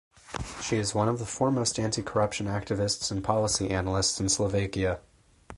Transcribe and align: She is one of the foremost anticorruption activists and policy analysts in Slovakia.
She 0.63 0.77
is 0.77 0.95
one 0.95 1.07
of 1.09 1.19
the 1.19 1.27
foremost 1.27 1.75
anticorruption 1.75 2.47
activists 2.49 3.11
and 3.11 3.23
policy 3.23 3.69
analysts 3.69 4.19
in 4.19 4.29
Slovakia. 4.29 4.99